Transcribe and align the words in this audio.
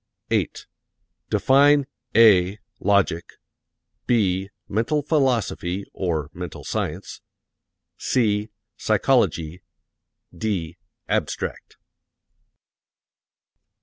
8. 0.31 0.65
Define 1.29 1.85
(a) 2.15 2.57
logic; 2.79 3.33
(b) 4.07 4.49
mental 4.67 5.03
philosophy 5.03 5.85
(or 5.93 6.31
mental 6.33 6.63
science); 6.63 7.21
(c) 7.99 8.49
psychology; 8.77 9.61
(d) 10.35 10.79
abstract. 11.07 11.77